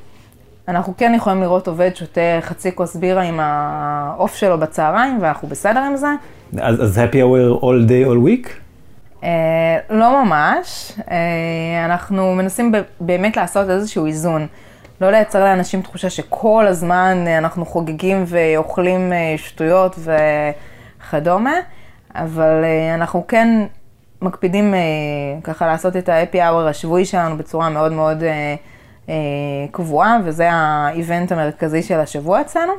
אנחנו 0.68 0.94
כן 0.96 1.12
יכולים 1.16 1.40
לראות 1.40 1.68
עובד 1.68 1.90
שותה 1.94 2.20
חצי 2.40 2.74
כוס 2.74 2.96
בירה 2.96 3.22
עם 3.22 3.40
העוף 3.40 4.34
שלו 4.34 4.58
בצהריים, 4.58 5.18
ואנחנו 5.20 5.48
בסדר 5.48 5.80
עם 5.80 5.96
זה. 5.96 6.08
אז, 6.58 6.82
אז 6.82 6.98
happy 6.98 7.12
hour 7.14 7.62
all 7.62 7.88
day 7.88 8.08
all 8.08 8.26
week? 8.26 8.48
Uh, 9.20 9.24
לא 9.90 10.24
ממש. 10.24 10.92
Uh, 10.98 11.02
אנחנו 11.84 12.34
מנסים 12.34 12.72
באמת 13.00 13.36
לעשות 13.36 13.70
איזשהו 13.70 14.06
איזון. 14.06 14.46
לא 15.00 15.10
לייצר 15.10 15.44
לאנשים 15.44 15.82
תחושה 15.82 16.10
שכל 16.10 16.66
הזמן 16.68 17.24
אה, 17.26 17.38
אנחנו 17.38 17.66
חוגגים 17.66 18.24
ואוכלים 18.26 19.12
אה, 19.12 19.34
שטויות 19.36 19.98
וכדומה, 19.98 21.54
אבל 22.14 22.64
אה, 22.64 22.94
אנחנו 22.94 23.26
כן 23.26 23.48
מקפידים 24.22 24.74
ככה 25.44 25.66
לעשות 25.66 25.96
את 25.96 26.08
ה-happy 26.08 26.36
hour 26.36 26.68
השבועי 26.68 27.04
שלנו 27.04 27.36
בצורה 27.36 27.68
מאוד 27.68 27.92
מאוד 27.92 28.22
קבועה, 29.70 30.18
וזה 30.24 30.48
האיבנט 30.52 31.32
המרכזי 31.32 31.82
של 31.82 32.00
השבוע 32.00 32.40
אצלנו. 32.40 32.72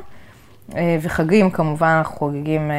וחגים 1.02 1.50
כמובן 1.50 1.86
אנחנו 1.86 2.16
חוגגים 2.16 2.70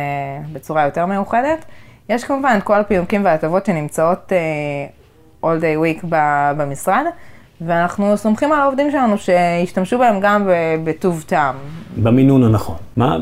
בצורה 0.54 0.86
יותר 0.86 1.06
מיוחדת. 1.06 1.66
יש 2.10 2.24
כמובן 2.24 2.56
את 2.58 2.64
כל 2.64 2.80
הפינוקים 2.80 3.26
וההטבות 3.26 3.66
שנמצאות 3.66 4.32
all 5.44 5.46
day 5.62 6.04
week 6.04 6.06
במשרד. 6.58 7.06
ואנחנו 7.68 8.18
סומכים 8.18 8.52
על 8.52 8.60
העובדים 8.60 8.92
שלנו 8.92 9.18
שישתמשו 9.18 9.98
בהם 9.98 10.20
גם 10.22 10.50
בטוב 10.84 11.24
טעם. 11.28 11.56
במינון 12.04 12.44
הנכון. 12.44 12.76
מה, 12.98 13.18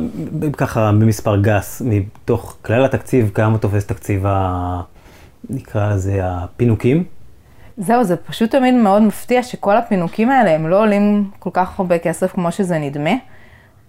ככה 0.57 0.91
במספר 0.91 1.41
גס, 1.41 1.81
מתוך 1.86 2.57
כלל 2.62 2.86
התקציב, 2.86 3.31
כמה 3.33 3.57
תופס 3.57 3.86
תקציב 3.86 4.25
ה... 4.25 4.81
נקרא 5.50 5.93
לזה 5.93 6.19
הפינוקים? 6.24 7.03
זהו, 7.77 8.03
זה 8.03 8.15
פשוט 8.15 8.51
תמיד 8.51 8.74
מאוד 8.74 9.01
מפתיע 9.01 9.43
שכל 9.43 9.77
הפינוקים 9.77 10.29
האלה 10.29 10.55
הם 10.55 10.67
לא 10.67 10.81
עולים 10.81 11.29
כל 11.39 11.50
כך 11.53 11.79
הרבה 11.79 11.98
כסף 11.98 12.31
כמו 12.31 12.51
שזה 12.51 12.77
נדמה. 12.77 13.12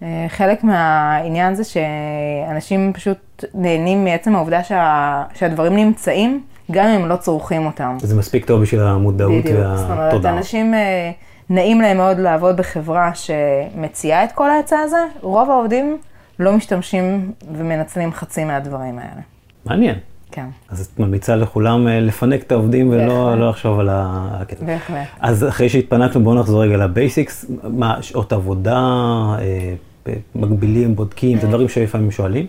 אה, 0.03 0.25
חלק 0.27 0.63
מהעניין 0.63 1.55
זה 1.55 1.63
שאנשים 1.63 2.93
פשוט 2.93 3.43
נהנים 3.53 4.03
מעצם 4.03 4.35
העובדה 4.35 4.63
שה, 4.63 5.23
שהדברים 5.33 5.75
נמצאים, 5.75 6.43
גם 6.71 6.85
אם 6.85 7.01
הם 7.01 7.09
לא 7.09 7.15
צורכים 7.15 7.65
אותם. 7.65 7.97
זה 7.99 8.15
מספיק 8.15 8.45
טוב 8.45 8.61
בשביל 8.61 8.81
המודעות 8.81 9.43
בדיוק. 9.45 9.57
זאת 9.75 9.89
אומרת, 9.89 9.99
והתודעה. 9.99 10.37
אנשים, 10.37 10.73
אה, 10.73 11.11
נעים 11.49 11.81
להם 11.81 11.97
מאוד 11.97 12.19
לעבוד 12.19 12.57
בחברה 12.57 13.11
שמציעה 13.15 14.23
את 14.23 14.31
כל 14.31 14.49
ההיצע 14.49 14.79
הזה, 14.79 14.97
רוב 15.21 15.49
העובדים 15.49 15.97
לא 16.39 16.53
משתמשים 16.53 17.31
ומנצלים 17.53 18.13
חצי 18.13 18.43
מהדברים 18.43 18.99
האלה. 18.99 19.21
מעניין. 19.65 19.95
כן, 20.31 20.45
אז 20.69 20.89
את 20.93 20.99
ממליצה 20.99 21.35
לכולם 21.35 21.87
אה, 21.87 21.99
לפנק 21.99 22.43
את 22.43 22.51
העובדים 22.51 22.89
ולא. 22.89 23.35
לא 23.35 23.49
לחשוב 23.49 23.79
על 23.79 23.89
הקטע. 23.91 24.65
בהחלט. 24.65 25.07
אז 25.19 25.47
אחרי 25.47 25.69
שהתפנקנו, 25.69 26.23
בואו 26.23 26.35
נחזור 26.35 26.63
רגע 26.63 26.77
לבייסיקס. 26.77 27.45
מה, 27.63 27.97
שעות 28.01 28.33
עבודה, 28.33 28.79
מגבילים, 30.35 30.95
בודקים, 30.95 31.39
זה 31.39 31.47
דברים 31.47 31.69
שלפעמים 31.69 32.11
שואלים? 32.11 32.45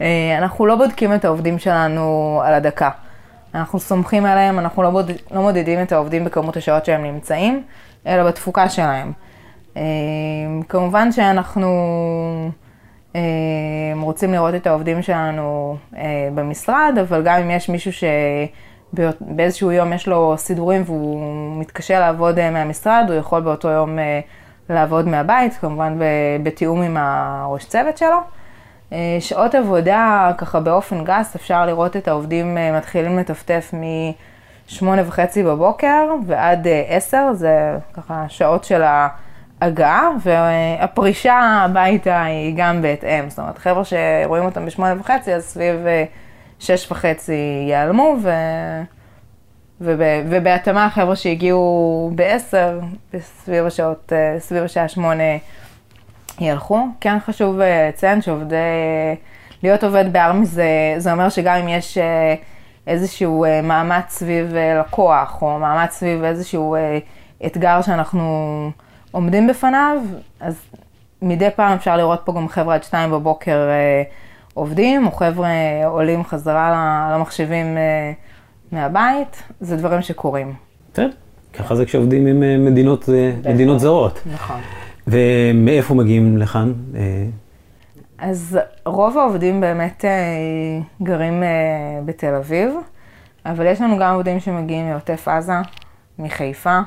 אה, 0.00 0.38
אנחנו 0.38 0.66
לא 0.66 0.76
בודקים 0.76 1.14
את 1.14 1.24
העובדים 1.24 1.58
שלנו 1.58 2.40
על 2.44 2.54
הדקה. 2.54 2.90
אנחנו 3.54 3.80
סומכים 3.80 4.24
עליהם, 4.26 4.58
אנחנו 4.58 4.82
לא, 4.82 4.90
בוד... 4.90 5.10
לא 5.30 5.42
מודדים 5.42 5.82
את 5.82 5.92
העובדים 5.92 6.24
בכמות 6.24 6.56
השעות 6.56 6.84
שהם 6.84 7.02
נמצאים, 7.02 7.62
אלא 8.06 8.24
בתפוקה 8.24 8.68
שלהם. 8.68 9.12
אה, 9.76 9.82
כמובן 10.68 11.12
שאנחנו 11.12 11.70
אה, 13.16 13.20
רוצים 14.00 14.32
לראות 14.32 14.54
את 14.54 14.66
העובדים 14.66 15.02
שלנו 15.02 15.76
אה, 15.96 16.28
במשרד, 16.34 16.94
אבל 17.00 17.22
גם 17.24 17.40
אם 17.40 17.50
יש 17.50 17.68
מישהו 17.68 17.90
שבאיזשהו 18.92 19.72
יום 19.72 19.92
יש 19.92 20.08
לו 20.08 20.34
סידורים 20.36 20.82
והוא 20.86 21.60
מתקשה 21.60 22.00
לעבוד 22.00 22.38
אה, 22.38 22.50
מהמשרד, 22.50 23.04
הוא 23.08 23.14
יכול 23.16 23.40
באותו 23.40 23.68
יום 23.68 23.98
אה, 23.98 24.20
לעבוד 24.70 25.08
מהבית, 25.08 25.54
כמובן 25.54 25.98
בתיאום 26.42 26.82
עם 26.82 26.96
הראש 26.96 27.64
צוות 27.64 27.98
שלו. 27.98 28.18
אה, 28.92 29.16
שעות 29.20 29.54
עבודה, 29.54 30.32
ככה 30.38 30.60
באופן 30.60 31.04
גס, 31.04 31.34
אפשר 31.36 31.66
לראות 31.66 31.96
את 31.96 32.08
העובדים 32.08 32.58
אה, 32.58 32.78
מתחילים 32.78 33.18
לטפטף 33.18 33.72
משמונה 34.70 35.02
וחצי 35.06 35.42
בבוקר 35.42 36.14
ועד 36.26 36.66
אה, 36.66 36.84
עשר, 36.88 37.32
זה 37.32 37.76
ככה 37.94 38.24
שעות 38.28 38.64
של 38.64 38.82
ההגעה, 39.60 40.08
והפרישה 40.22 41.38
הביתה 41.64 42.22
היא 42.22 42.54
גם 42.56 42.82
בהתאם. 42.82 43.30
זאת 43.30 43.38
אומרת, 43.38 43.58
חבר'ה 43.58 43.82
שרואים 43.84 44.44
אותם 44.44 44.66
בשמונה 44.66 45.00
וחצי, 45.00 45.34
אז 45.34 45.44
סביב 45.44 45.86
אה, 45.86 46.04
שש 46.58 46.90
וחצי 46.92 47.64
ייעלמו, 47.68 48.16
ו... 48.22 48.30
וב... 49.80 50.00
ובהתאמה 50.30 50.90
חבר'ה 50.90 51.16
שהגיעו 51.16 52.10
בעשר, 52.14 52.80
סביב 53.20 53.66
השעות, 53.66 54.12
אה, 54.12 54.40
סביב 54.40 54.62
השעה 54.62 54.88
שמונה 54.88 55.22
ילכו. 56.40 56.86
כן 57.00 57.18
חשוב 57.26 57.60
אה, 57.60 57.88
לציין 57.88 58.22
שעובדי, 58.22 58.56
להיות 59.62 59.84
עובד 59.84 60.12
בארמי 60.12 60.46
זה, 60.46 60.94
זה 60.98 61.12
אומר 61.12 61.28
שגם 61.28 61.56
אם 61.56 61.68
יש 61.68 61.98
אה, 61.98 62.34
איזשהו 62.86 63.44
אה, 63.44 63.62
מאמץ 63.62 64.04
סביב 64.08 64.54
אה, 64.54 64.80
לקוח, 64.80 65.42
או 65.42 65.58
מאמץ 65.58 65.92
סביב 65.92 66.24
איזשהו 66.24 66.74
אה, 66.74 66.98
אתגר 67.46 67.82
שאנחנו 67.82 68.70
עומדים 69.10 69.46
בפניו, 69.46 69.96
אז 70.40 70.62
מדי 71.22 71.48
פעם 71.56 71.72
אפשר 71.72 71.96
לראות 71.96 72.20
פה 72.24 72.32
גם 72.32 72.48
חבר'ה 72.48 72.74
עד 72.74 72.82
שתיים 72.82 73.10
בבוקר 73.10 73.68
אה, 73.68 74.02
עובדים, 74.54 75.06
או 75.06 75.12
חבר'ה 75.12 75.48
עולים 75.84 76.24
חזרה 76.24 77.08
למחשבים 77.14 77.76
אה, 77.76 78.12
מהבית, 78.72 79.42
זה 79.60 79.76
דברים 79.76 80.02
שקורים. 80.02 80.54
בסדר. 80.92 81.10
ככה 81.52 81.76
זה 81.76 81.86
כשעובדים 81.86 82.26
עם 82.26 82.42
אה, 82.42 82.58
מדינות, 82.58 83.08
אה, 83.08 83.52
מדינות 83.54 83.80
זרות. 83.80 84.20
נכון. 84.32 84.60
ומאיפה 85.06 85.94
מגיעים 85.94 86.38
לכאן? 86.38 86.72
אה, 86.94 87.26
אז 88.18 88.58
רוב 88.86 89.18
העובדים 89.18 89.60
באמת 89.60 90.04
גרים 91.02 91.42
בתל 92.04 92.34
אביב, 92.34 92.74
אבל 93.46 93.66
יש 93.66 93.80
לנו 93.80 93.98
גם 93.98 94.14
עובדים 94.14 94.40
שמגיעים 94.40 94.90
מעוטף 94.90 95.28
עזה, 95.28 95.52
מחיפה, 96.18 96.80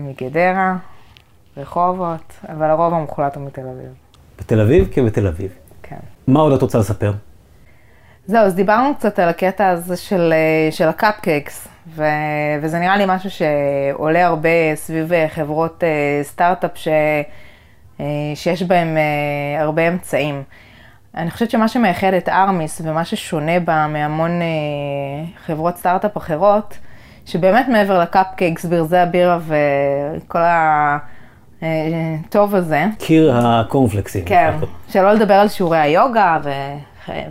מגדרה, 0.00 0.76
רחובות, 1.56 2.32
אבל 2.48 2.70
הרוב 2.70 2.94
המוחלט 2.94 3.36
הוא 3.36 3.46
מתל 3.46 3.60
אביב. 3.60 3.92
בתל 4.38 4.60
אביב 4.60 4.88
כבתל 4.92 5.26
אביב. 5.26 5.50
כן. 5.82 5.96
מה 6.26 6.40
עוד 6.40 6.52
את 6.52 6.62
רוצה 6.62 6.78
לספר? 6.78 7.12
זהו, 8.26 8.40
אז 8.40 8.54
דיברנו 8.54 8.94
קצת 8.94 9.18
על 9.18 9.28
הקטע 9.28 9.68
הזה 9.68 9.96
של, 9.96 10.32
אה, 10.32 10.72
של 10.72 10.88
ה 10.88 10.96
cupcakes, 10.96 11.68
ו, 11.88 12.04
וזה 12.62 12.78
נראה 12.78 12.96
לי 12.96 13.04
משהו 13.08 13.30
שעולה 13.30 14.26
הרבה 14.26 14.48
סביב 14.74 15.12
אה, 15.12 15.28
חברות 15.28 15.84
אה, 15.84 16.20
סטארט-אפ 16.22 16.70
ש, 16.74 16.88
שיש 18.34 18.62
בהם 18.62 18.96
הרבה 19.58 19.88
אמצעים. 19.88 20.42
אני 21.14 21.30
חושבת 21.30 21.50
שמה 21.50 21.68
שמייחד 21.68 22.14
את 22.14 22.28
ארמיס 22.28 22.80
ומה 22.84 23.04
ששונה 23.04 23.60
בה 23.60 23.86
מהמון 23.86 24.30
חברות 25.46 25.76
סטארט-אפ 25.76 26.16
אחרות, 26.16 26.78
שבאמת 27.26 27.68
מעבר 27.68 28.00
ל 28.00 28.06
cupcakes, 28.06 28.64
ברזי 28.64 28.98
הבירה 28.98 29.38
וכל 29.46 30.38
הטוב 31.62 32.54
הזה, 32.54 32.84
קיר 32.98 33.36
הקורנפלקסים. 33.36 34.24
כן, 34.24 34.54
שלא 34.88 35.12
לדבר 35.12 35.34
על 35.34 35.48
שיעורי 35.48 35.78
היוגה 35.78 36.38
ו... 36.42 36.50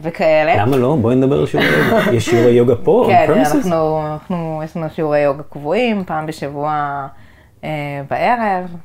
וכאלה. 0.01 0.65
למה 0.65 0.77
לא? 0.77 0.97
בואי 1.01 1.15
נדבר 1.15 1.39
על 1.39 1.45
שיעורי 1.45 1.69
יוגה. 1.69 2.11
יש 2.15 2.25
שיעורי 2.25 2.51
יוגה 2.51 2.75
פה? 2.75 3.05
כן? 3.09 3.33
אנחנו, 3.33 4.07
אנחנו, 4.11 4.61
יש 4.65 4.77
לנו 4.77 4.89
שיעורי 4.89 5.19
יוגה 5.19 5.43
קבועים, 5.43 6.03
פעם 6.05 6.25
בשבוע 6.25 7.07
אה, 7.63 7.69
בערב. 8.09 8.75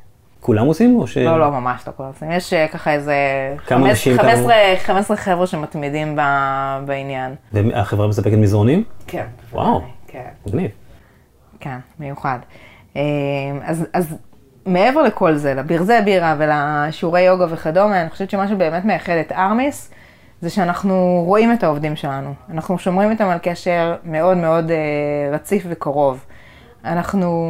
כולם 0.40 0.66
עושים 0.66 0.96
או 0.96 1.06
ש... 1.06 1.18
לא, 1.18 1.40
לא, 1.40 1.50
ממש 1.50 1.82
לא 1.86 1.92
כולם 1.96 2.08
עושים. 2.08 2.30
יש 2.30 2.52
אה, 2.52 2.68
ככה 2.68 2.92
איזה 2.92 3.14
כמה 3.66 3.90
אנשים 3.90 4.16
15 4.18 4.54
15 4.78 5.16
חבר'ה 5.16 5.46
שמתמידים 5.46 6.16
ב- 6.16 6.78
בעניין. 6.86 7.34
והחברה 7.52 8.08
מספקת 8.08 8.32
מזרונים? 8.32 8.84
כן. 9.06 9.24
וואו. 9.52 9.82
כן, 10.08 10.28
מגניב. 10.46 10.70
כן, 11.60 11.76
מיוחד. 12.00 12.38
אה, 12.96 13.02
אז, 13.64 13.86
אז 13.92 14.16
מעבר 14.66 15.02
לכל 15.02 15.34
זה, 15.34 15.54
לברזי 15.54 16.00
בירה 16.04 16.34
ולשיעורי 16.38 17.20
יוגה 17.20 17.46
וכדומה, 17.50 18.00
אני 18.00 18.10
חושבת 18.10 18.30
שמה 18.30 18.48
שבאמת 18.48 18.84
מייחד 18.84 19.12
את 19.12 19.32
ארמיס, 19.32 19.90
זה 20.40 20.50
שאנחנו 20.50 21.22
רואים 21.26 21.52
את 21.52 21.64
העובדים 21.64 21.96
שלנו. 21.96 22.34
אנחנו 22.50 22.78
שומרים 22.78 23.10
איתם 23.10 23.28
על 23.28 23.38
קשר 23.42 23.96
מאוד 24.04 24.36
מאוד 24.36 24.70
אה, 24.70 24.76
רציף 25.32 25.62
וקרוב. 25.68 26.24
אנחנו 26.84 27.48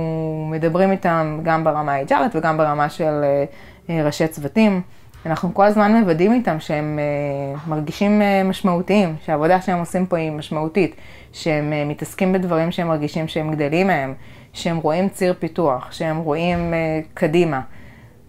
מדברים 0.51 0.93
איתם 0.93 1.41
גם 1.43 1.65
ברמה 1.65 1.93
ה-HRית 1.93 2.35
וגם 2.35 2.57
ברמה 2.57 2.89
של 2.89 3.25
אה, 3.25 3.45
אה, 3.91 4.05
ראשי 4.07 4.29
צוותים. 4.29 4.83
אנחנו 5.27 5.55
כל 5.55 5.65
הזמן 5.65 5.93
מוודאים 5.93 6.33
איתם 6.33 6.61
שהם 6.61 6.99
אה, 6.99 7.59
מרגישים 7.69 8.23
אה, 8.23 8.43
משמעותיים, 8.45 9.17
שהעבודה 9.25 9.61
שהם 9.61 9.79
עושים 9.79 10.07
פה 10.07 10.17
היא 10.17 10.31
משמעותית, 10.33 10.97
שהם 11.33 11.73
אה, 11.73 11.85
מתעסקים 11.85 12.33
בדברים 12.33 12.71
שהם 12.71 12.89
מרגישים 12.89 13.29
שהם 13.29 13.51
גדלים 13.51 13.87
מהם, 13.87 14.15
שהם 14.53 14.77
רואים 14.77 15.09
ציר 15.09 15.35
פיתוח, 15.39 15.93
שהם 15.93 16.17
רואים 16.17 16.75
אה, 16.75 17.01
קדימה. 17.15 17.61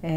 אה, 0.04 0.10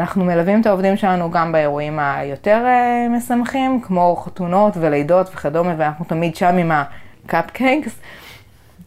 אנחנו 0.00 0.24
מלווים 0.24 0.60
את 0.60 0.66
העובדים 0.66 0.96
שלנו 0.96 1.30
גם 1.30 1.52
באירועים 1.52 1.98
היותר 1.98 2.62
אה, 2.66 3.06
משמחים, 3.10 3.80
כמו 3.80 4.16
חתונות 4.24 4.74
ולידות 4.80 5.28
וכדומה, 5.34 5.74
ואנחנו 5.78 6.04
תמיד 6.04 6.36
שם 6.36 6.56
עם 6.58 6.70
ה 6.72 6.85
cupcakes. 6.85 8.00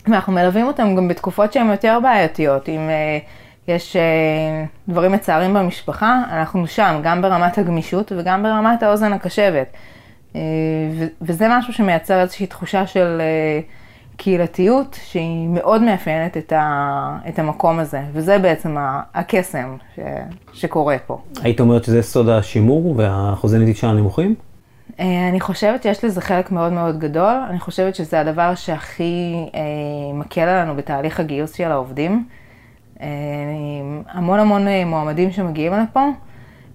ואנחנו 0.07 0.33
מלווים 0.33 0.67
אותם 0.67 0.95
גם 0.95 1.07
בתקופות 1.07 1.53
שהן 1.53 1.69
יותר 1.69 1.99
בעייתיות. 2.03 2.69
אם 2.69 2.89
אה, 2.89 3.17
יש 3.67 3.95
דברים 4.89 5.11
מצערים 5.11 5.53
במשפחה, 5.53 6.21
אנחנו 6.31 6.67
שם, 6.67 6.99
גם 7.03 7.21
ברמת 7.21 7.57
הגמישות 7.57 8.11
וגם 8.17 8.43
ברמת 8.43 8.83
האוזן 8.83 9.13
הקשבת. 9.13 9.67
וזה 11.21 11.47
משהו 11.49 11.73
שמייצר 11.73 12.21
איזושהי 12.21 12.47
תחושה 12.47 12.87
של 12.87 13.21
קהילתיות, 14.17 14.99
שהיא 15.05 15.47
מאוד 15.47 15.81
מאפיינת 15.81 16.37
את, 16.37 16.53
ה- 16.53 17.17
את 17.29 17.39
המקום 17.39 17.79
הזה, 17.79 18.01
וזה 18.11 18.39
בעצם 18.39 18.75
הקסם 19.13 19.75
ש- 19.95 19.99
שקורה 20.53 20.95
פה. 21.07 21.21
היית 21.43 21.59
אומרת 21.59 21.83
שזה 21.83 22.01
סוד 22.01 22.29
השימור 22.29 22.93
והאחוזי 22.97 23.57
נטישה 23.59 23.87
הנמוכים? 23.87 24.35
אה, 24.99 25.27
אני 25.29 25.39
חושבת 25.39 25.83
שיש 25.83 26.03
לזה 26.05 26.21
חלק 26.21 26.51
מאוד 26.51 26.73
מאוד 26.73 26.99
גדול. 26.99 27.33
אני 27.49 27.59
חושבת 27.59 27.95
שזה 27.95 28.19
הדבר 28.19 28.55
שהכי 28.55 29.33
אה, 29.55 29.59
מקל 30.13 30.41
עלינו 30.41 30.75
בתהליך 30.75 31.19
הגיוס 31.19 31.53
של 31.53 31.71
העובדים. 31.71 32.25
אה, 33.01 33.07
המון 34.11 34.39
המון 34.39 34.67
אה, 34.67 34.85
מועמדים 34.85 35.31
שמגיעים 35.31 35.73
לפה, 35.73 36.05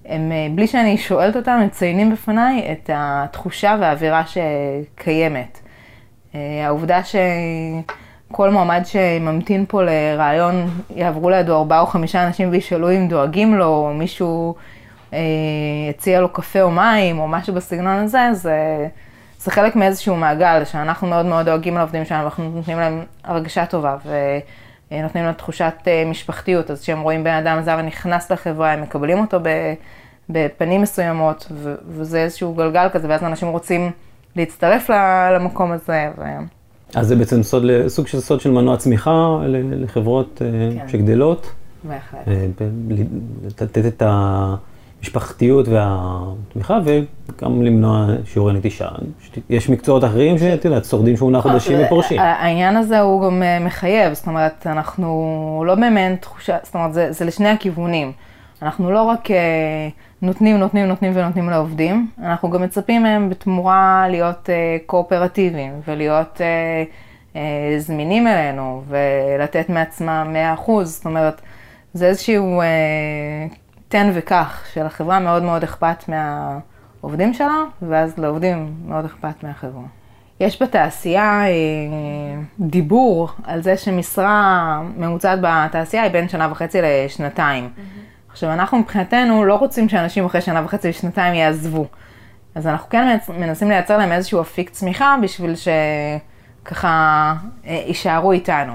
הם, 0.07 0.33
אה, 0.33 0.47
בלי 0.55 0.67
שאני 0.67 0.99
שואלת 0.99 1.37
אותם, 1.37 1.51
הם 1.51 1.67
מציינים 1.67 2.13
בפניי 2.13 2.73
את 2.73 2.91
התחושה 2.95 3.77
והאווירה 3.81 4.23
שקיימת. 4.27 5.59
אה, 6.35 6.67
העובדה 6.67 7.01
שכל 7.05 8.51
מועמד 8.51 8.83
שממתין 8.85 9.65
פה 9.69 9.83
לרעיון, 9.83 10.67
יעברו 10.97 11.31
לידו 11.31 11.57
ארבעה 11.57 11.81
או 11.81 11.87
חמישה 11.87 12.27
אנשים 12.27 12.51
וישאלו 12.51 12.91
אם 12.91 13.09
דואגים 13.09 13.55
לו, 13.55 13.67
או 13.67 13.95
מישהו 13.95 14.55
אה, 15.13 15.19
הציע 15.91 16.21
לו 16.21 16.29
קפה 16.29 16.63
או 16.63 16.71
מים, 16.71 17.19
או 17.19 17.29
משהו 17.29 17.55
בסגנון 17.55 17.97
הזה, 17.97 18.29
זה, 18.33 18.87
זה 19.39 19.51
חלק 19.51 19.77
מאיזשהו 19.77 20.17
מעגל, 20.17 20.65
שאנחנו 20.65 21.07
מאוד 21.07 21.27
מאוד 21.27 21.47
דואגים 21.47 21.77
לעובדים 21.77 22.05
שלנו, 22.05 22.23
ואנחנו 22.23 22.51
נותנים 22.51 22.79
להם 22.79 23.05
הרגשה 23.25 23.67
טובה, 23.67 23.97
נותנים 24.91 25.25
להם 25.25 25.35
תחושת 25.35 25.75
משפחתיות, 26.07 26.71
אז 26.71 26.83
כשהם 26.83 27.01
רואים 27.01 27.25
בן 27.25 27.35
אדם 27.35 27.63
זר 27.63 27.83
נכנס 27.83 28.33
לחברה, 28.33 28.73
הם 28.73 28.83
מקבלים 28.83 29.19
אותו 29.19 29.39
בפנים 30.29 30.83
מסוימות, 30.83 31.53
וזה 31.89 32.23
איזשהו 32.23 32.55
גלגל 32.55 32.89
כזה, 32.93 33.09
ואז 33.09 33.25
אנשים 33.25 33.49
רוצים 33.49 33.91
להצטרף 34.37 34.91
למקום 35.35 35.73
הזה. 35.73 36.11
ו... 36.19 36.23
אז 36.95 37.07
זה 37.07 37.17
בעצם 37.17 37.43
סוד, 37.43 37.63
סוג 37.87 38.07
של 38.07 38.21
סוד 38.21 38.41
של 38.41 38.51
מנוע 38.51 38.77
צמיחה 38.77 39.39
לחברות 39.47 40.43
כן. 40.79 40.89
שגדלות. 40.89 41.53
בהחלט. 41.85 42.21
לתת 43.47 43.87
את 43.87 44.03
המשפחתיות 44.07 45.69
והתמיכה, 45.69 46.79
וגם 46.85 47.63
למנוע 47.63 48.07
שיעורי 48.25 48.53
נטישה. 48.53 48.89
יש 49.51 49.69
מקצועות 49.69 50.05
אחרים 50.05 50.39
שאת 50.39 50.65
יודעת, 50.65 50.85
שורדים 50.85 51.17
שמונה 51.17 51.39
נכון, 51.39 51.51
חודשים 51.53 51.79
ופורשים. 51.87 52.21
העניין 52.21 52.77
הזה 52.77 53.01
הוא 53.01 53.27
גם 53.27 53.43
אה, 53.43 53.59
מחייב, 53.59 54.15
זאת 54.15 54.27
אומרת, 54.27 54.67
אנחנו 54.67 55.65
לא 55.67 55.75
באמת 55.75 56.23
תחושה, 56.23 56.57
זאת 56.63 56.75
אומרת, 56.75 56.95
זה, 56.95 57.13
זה 57.13 57.25
לשני 57.25 57.49
הכיוונים. 57.49 58.13
אנחנו 58.63 58.91
לא 58.91 59.03
רק 59.03 59.31
אה, 59.31 59.89
נותנים, 60.23 60.57
נותנים, 60.59 60.87
נותנים 60.87 61.13
ונותנים 61.15 61.51
לעובדים, 61.51 62.11
אנחנו 62.23 62.51
גם 62.51 62.63
מצפים 62.63 63.03
מהם 63.03 63.31
בתמורה 63.31 64.07
להיות 64.11 64.51
אה, 64.51 64.77
קואופרטיביים 64.87 65.81
ולהיות 65.89 66.41
זמינים 67.79 68.27
אלינו 68.27 68.83
ולתת 68.89 69.69
מעצמם 69.69 70.37
100%, 70.67 70.71
זאת 70.85 71.05
אומרת, 71.05 71.41
זה 71.95 72.07
איזשהו 72.07 72.61
אה, 72.61 72.67
תן 73.89 74.11
וקח, 74.15 74.65
שלחברה 74.73 75.21
מאוד 75.21 75.43
מאוד 75.43 75.63
אכפת 75.63 76.09
מהעובדים 76.09 77.35
שלה, 77.35 77.65
ואז 77.83 78.19
לעובדים 78.19 78.75
מאוד 78.87 79.05
אכפת 79.05 79.45
מהחברה. 79.45 79.83
יש 80.41 80.63
בתעשייה 80.63 81.43
דיבור 82.61 83.29
על 83.45 83.63
זה 83.63 83.77
שמשרה 83.77 84.83
ממוצעת 84.97 85.39
בתעשייה 85.43 86.03
היא 86.03 86.13
בין 86.13 86.29
שנה 86.29 86.49
וחצי 86.51 86.79
לשנתיים. 86.83 87.65
Mm-hmm. 87.77 88.12
עכשיו, 88.33 88.53
אנחנו 88.53 88.79
מבחינתנו 88.79 89.45
לא 89.45 89.55
רוצים 89.55 89.89
שאנשים 89.89 90.25
אחרי 90.25 90.41
שנה 90.41 90.65
וחצי 90.65 90.89
לשנתיים 90.89 91.35
יעזבו. 91.35 91.87
אז 92.55 92.67
אנחנו 92.67 92.91
כן 92.91 93.19
מנסים 93.29 93.69
לייצר 93.69 93.99
להם 93.99 94.13
איזשהו 94.13 94.41
אפיק 94.41 94.71
צמיחה 94.71 95.17
בשביל 95.23 95.55
שככה 95.57 97.35
אה, 97.67 97.83
יישארו 97.87 98.33
איתנו. 98.33 98.73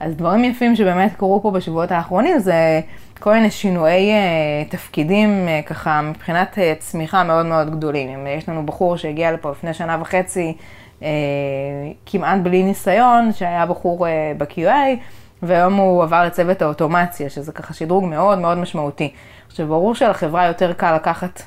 אז 0.00 0.14
דברים 0.14 0.44
יפים 0.44 0.76
שבאמת 0.76 1.16
קרו 1.16 1.42
פה 1.42 1.50
בשבועות 1.50 1.92
האחרונים 1.92 2.38
זה 2.38 2.80
כל 3.20 3.34
מיני 3.34 3.50
שינויי 3.50 4.10
uh, 4.12 4.70
תפקידים 4.70 5.48
uh, 5.48 5.68
ככה 5.68 6.00
מבחינת 6.02 6.58
צמיחה 6.78 7.24
מאוד 7.24 7.46
מאוד 7.46 7.70
גדולים. 7.70 8.26
יש 8.26 8.48
לנו 8.48 8.66
בחור 8.66 8.96
שהגיע 8.96 9.32
לפה 9.32 9.50
לפני 9.50 9.74
שנה 9.74 9.98
וחצי 10.00 10.56
כמעט 12.06 12.40
בלי 12.42 12.62
ניסיון, 12.62 13.32
שהיה 13.32 13.66
בחור 13.66 14.06
ב-QA, 14.38 14.96
והיום 15.46 15.74
הוא 15.74 16.02
עבר 16.02 16.24
לצוות 16.24 16.62
האוטומציה, 16.62 17.30
שזה 17.30 17.52
ככה 17.52 17.74
שדרוג 17.74 18.04
מאוד 18.04 18.38
מאוד 18.38 18.58
משמעותי. 18.58 19.12
עכשיו, 19.46 19.66
ברור 19.66 19.94
שלחברה 19.94 20.46
יותר 20.46 20.72
קל 20.72 20.94
לקחת 20.94 21.42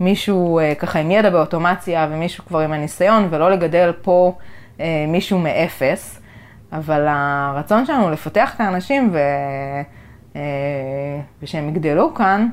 מישהו 0.00 0.60
uh, 0.60 0.78
ככה 0.78 0.98
עם 0.98 1.10
ידע 1.10 1.30
באוטומציה 1.30 2.08
ומישהו 2.10 2.44
כבר 2.44 2.58
עם 2.58 2.72
הניסיון, 2.72 3.28
ולא 3.30 3.50
לגדל 3.50 3.92
פה 4.02 4.32
uh, 4.78 4.80
מישהו 5.08 5.38
מאפס. 5.38 6.18
אבל 6.72 7.06
הרצון 7.08 7.86
שלנו 7.86 8.10
לפתח 8.10 8.54
את 8.54 8.60
האנשים 8.60 9.10
ו... 9.12 9.18
אה, 10.36 11.20
ושהם 11.42 11.68
יגדלו 11.68 12.14
כאן, 12.14 12.48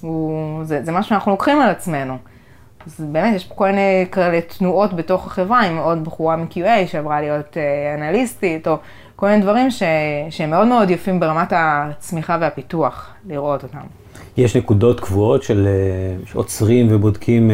הוא... 0.00 0.64
זה, 0.64 0.82
זה 0.84 0.92
משהו 0.92 1.08
שאנחנו 1.08 1.30
לוקחים 1.30 1.60
על 1.60 1.70
עצמנו. 1.70 2.16
אז 2.86 3.00
באמת, 3.00 3.34
יש 3.34 3.46
פה 3.46 3.54
כל 3.54 3.66
מיני 3.66 4.06
כאלה 4.12 4.40
תנועות 4.40 4.94
בתוך 4.94 5.26
החברה, 5.26 5.60
עם 5.60 5.78
עוד 5.78 6.04
בחורה 6.04 6.36
מ-QA 6.36 6.86
שעברה 6.86 7.20
להיות 7.20 7.56
אה, 7.56 7.94
אנליסטית, 7.94 8.68
או 8.68 8.76
כל 9.20 9.28
מיני 9.28 9.42
דברים 9.42 9.70
ש... 9.70 9.82
שהם 10.30 10.50
מאוד 10.50 10.68
מאוד 10.68 10.90
יפים 10.90 11.20
ברמת 11.20 11.52
הצמיחה 11.56 12.38
והפיתוח, 12.40 13.14
לראות 13.28 13.62
אותם. 13.62 13.78
יש 14.36 14.56
נקודות 14.56 15.00
קבועות 15.00 15.42
של 15.42 15.68
אה, 15.68 16.26
שעוצרים 16.26 16.86
ובודקים 16.90 17.50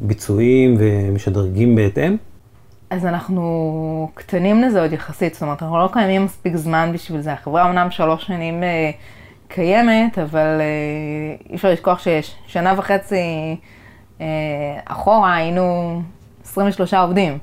ביצועים 0.00 0.76
ומשדרגים 0.78 1.76
בהתאם? 1.76 2.16
אז 2.90 3.06
אנחנו 3.06 4.10
קטנים 4.14 4.62
לזה 4.62 4.82
עוד 4.82 4.92
יחסית, 4.92 5.34
זאת 5.34 5.42
אומרת, 5.42 5.62
אנחנו 5.62 5.78
לא 5.78 5.88
קיימים 5.92 6.24
מספיק 6.24 6.56
זמן 6.56 6.90
בשביל 6.94 7.20
זה. 7.20 7.32
החברה 7.32 7.70
אמנם 7.70 7.90
שלוש 7.90 8.26
שנים 8.26 8.62
אה, 8.62 8.90
קיימת, 9.48 10.18
אבל 10.18 10.60
אה, 10.60 11.50
אי 11.50 11.54
אפשר 11.54 11.70
לשכוח 11.70 11.98
ששנה 11.98 12.74
וחצי 12.76 13.56
אה, 14.20 14.26
אחורה 14.84 15.34
היינו 15.34 16.02
23 16.44 16.94
עובדים, 16.94 17.38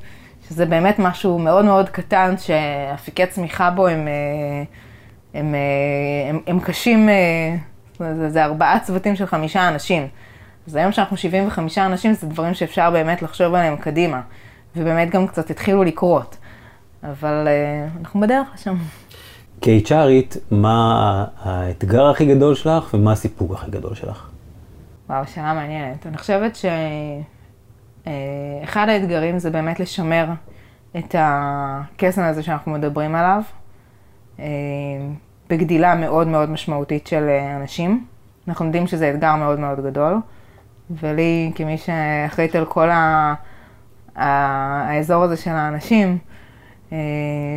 שזה 0.49 0.65
באמת 0.65 0.99
משהו 0.99 1.39
מאוד 1.39 1.65
מאוד 1.65 1.89
קטן, 1.89 2.35
שאפיקי 2.37 3.25
צמיחה 3.25 3.69
בו 3.69 3.87
הם, 3.87 4.07
אה, 4.07 4.63
הם, 5.39 5.55
אה, 5.55 6.29
הם, 6.29 6.39
הם 6.47 6.59
קשים, 6.59 7.09
אה, 7.09 7.55
זה, 7.99 8.29
זה 8.29 8.43
ארבעה 8.43 8.79
צוותים 8.79 9.15
של 9.15 9.25
חמישה 9.25 9.67
אנשים. 9.67 10.07
אז 10.67 10.75
היום 10.75 10.91
שאנחנו 10.91 11.17
75 11.17 11.77
אנשים, 11.77 12.13
זה 12.13 12.27
דברים 12.27 12.53
שאפשר 12.53 12.91
באמת 12.91 13.21
לחשוב 13.21 13.53
עליהם 13.53 13.77
קדימה. 13.77 14.21
ובאמת 14.75 15.09
גם 15.09 15.27
קצת 15.27 15.49
התחילו 15.49 15.83
לקרות. 15.83 16.37
אבל 17.03 17.47
אנחנו 17.99 18.19
בדרך 18.19 18.47
לשם. 18.53 18.75
כ-HRית, 19.61 20.37
מה 20.51 21.25
האתגר 21.41 22.05
הכי 22.05 22.25
גדול 22.25 22.55
שלך 22.55 22.93
ומה 22.93 23.11
הסיפוק 23.11 23.53
הכי 23.53 23.71
גדול 23.71 23.95
שלך? 23.95 24.29
וואו, 25.09 25.27
שאלה 25.27 25.53
מעניינת. 25.53 26.07
אני 26.07 26.17
חושבת 26.17 26.55
שאחד 26.55 26.71
uh, 28.05 28.09
האתגרים 28.75 29.39
זה 29.39 29.49
באמת 29.49 29.79
לשמר 29.79 30.27
את 30.97 31.15
הקסם 31.17 32.21
הזה 32.21 32.43
שאנחנו 32.43 32.71
מדברים 32.71 33.15
עליו, 33.15 33.41
uh, 34.37 34.41
בגדילה 35.49 35.95
מאוד 35.95 36.27
מאוד 36.27 36.49
משמעותית 36.49 37.07
של 37.07 37.29
אנשים. 37.61 38.05
אנחנו 38.47 38.65
יודעים 38.65 38.87
שזה 38.87 39.09
אתגר 39.09 39.35
מאוד 39.35 39.59
מאוד 39.59 39.79
גדול, 39.83 40.17
ולי, 40.91 41.51
כמי 41.55 41.77
שאחראית 41.77 42.55
על 42.55 42.65
כל 42.65 42.89
ה... 42.89 43.33
האזור 44.15 45.23
הזה 45.23 45.37
של 45.37 45.51
האנשים, 45.51 46.17
אה, 46.91 46.97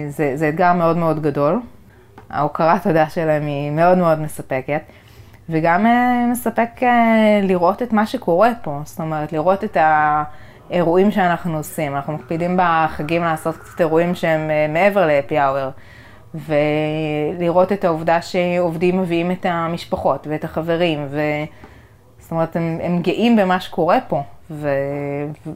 זה, 0.09 0.33
זה 0.37 0.49
אתגר 0.49 0.73
מאוד 0.73 0.97
מאוד 0.97 1.23
גדול. 1.23 1.61
ההוקרת 2.31 2.83
תודה 2.83 3.09
שלהם 3.09 3.47
היא 3.47 3.71
מאוד 3.71 3.99
מאוד 3.99 4.21
מספקת, 4.21 4.83
וגם 5.49 5.87
אה, 5.87 6.27
מספק 6.31 6.71
אה, 6.83 7.41
לראות 7.43 7.83
את 7.83 7.93
מה 7.93 8.07
שקורה 8.07 8.51
פה, 8.63 8.81
זאת 8.85 9.01
אומרת, 9.01 9.33
לראות 9.33 9.65
את 9.65 9.77
האירועים 10.71 11.11
שאנחנו 11.11 11.57
עושים. 11.57 11.97
אנחנו 11.97 12.13
מקפידים 12.13 12.59
בחגים 12.63 13.23
לעשות 13.23 13.57
קצת 13.57 13.81
אירועים 13.81 14.15
שהם 14.15 14.51
מעבר 14.73 15.07
ל-happy 15.07 15.33
hour, 15.33 15.81
ולראות 16.35 17.73
את 17.73 17.85
העובדה 17.85 18.23
שעובדים 18.23 19.01
מביאים 19.01 19.31
את 19.31 19.47
המשפחות 19.49 20.27
ואת 20.31 20.45
החברים, 20.45 21.07
ו... 21.11 21.21
זאת 22.27 22.31
אומרת, 22.31 22.57
הם, 22.57 22.79
הם 22.83 23.03
גאים 23.03 23.37
במה 23.37 23.61
שקורה 23.61 23.99
פה. 24.09 24.23
ו... 24.51 24.69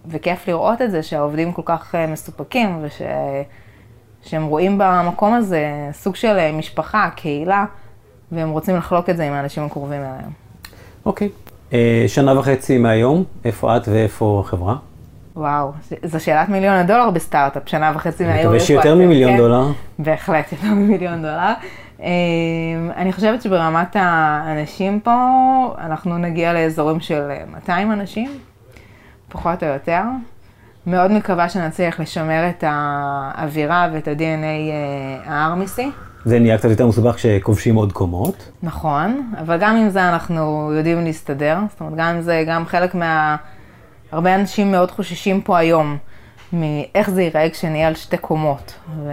וכיף 0.07 0.49
לראות 0.49 0.83
את 0.83 0.91
זה 0.91 1.03
שהעובדים 1.03 1.53
כל 1.53 1.63
כך 1.65 1.95
אה, 1.95 2.07
מסופקים 2.07 2.85
ושהם 4.23 4.47
רואים 4.47 4.79
במקום 4.79 5.35
הזה 5.35 5.89
סוג 5.93 6.17
של 6.17 6.39
אה, 6.39 6.53
משפחה, 6.53 7.09
קהילה, 7.17 7.65
והם 8.33 8.51
רוצים 8.51 8.77
לחלוק 8.77 9.11
את 9.11 9.17
זה 9.17 9.25
עם 9.25 9.33
האנשים 9.33 9.63
הקרובים 9.63 10.01
אליהם. 10.01 10.31
אוקיי. 11.07 11.29
Okay. 11.29 11.51
אה, 11.73 12.05
שנה 12.07 12.39
וחצי 12.39 12.79
מהיום, 12.79 13.25
איפה 13.45 13.77
את 13.77 13.89
ואיפה 13.89 14.43
החברה? 14.45 14.77
וואו, 15.37 15.73
זו 16.05 16.25
שאלת 16.25 16.49
מיליון 16.49 16.75
הדולר 16.75 17.11
בסטארט-אפ, 17.11 17.63
שנה 17.67 17.93
וחצי 17.95 18.25
מהיום. 18.25 18.39
אני 18.39 18.47
מקווה 18.47 18.61
שיותר 18.61 18.95
ממיליון 18.95 19.33
כן? 19.33 19.37
דולר. 19.37 19.67
בהחלט, 19.99 20.53
יותר 20.53 20.67
ממיליון 20.67 21.23
דולר. 21.23 21.53
אני 22.97 23.13
חושבת 23.13 23.43
שברמת 23.43 23.97
האנשים 23.99 25.01
פה, 25.01 25.15
אנחנו 25.79 26.19
נגיע 26.19 26.53
לאזורים 26.53 27.01
של 27.01 27.23
200 27.53 27.93
אנשים, 27.93 28.31
פחות 29.29 29.63
או 29.63 29.69
יותר. 29.69 30.03
מאוד 30.87 31.13
מקווה 31.13 31.49
שנצליח 31.49 32.01
לשמר 32.01 32.49
את 32.49 32.65
האווירה 32.67 33.89
ואת 33.93 34.09
ה-DNA 34.09 34.23
אה, 34.23 35.35
הארמיסי. 35.35 35.91
זה 36.25 36.39
נהיה 36.39 36.59
קצת 36.59 36.71
יותר 36.71 36.87
מסובך 36.87 37.15
כשכובשים 37.15 37.75
עוד 37.75 37.93
קומות. 37.93 38.51
נכון, 38.63 39.33
אבל 39.39 39.57
גם 39.61 39.77
עם 39.77 39.91
זה 39.91 40.09
אנחנו 40.09 40.73
יודעים 40.77 41.05
להסתדר. 41.05 41.59
זאת 41.71 41.81
אומרת, 41.81 41.95
גם 41.97 42.07
עם 42.07 42.21
זה, 42.21 42.45
גם 42.47 42.67
חלק 42.67 42.95
מה... 42.95 43.37
הרבה 44.13 44.35
אנשים 44.35 44.73
מאוד 44.73 44.91
חוששים 44.91 45.41
פה 45.41 45.59
היום 45.59 45.97
מאיך 46.53 47.11
זה 47.11 47.23
ייראה 47.23 47.51
כשנהיה 47.51 47.89
על 47.89 47.95
שתי 47.95 48.17
קומות. 48.17 48.75
ו... 49.05 49.13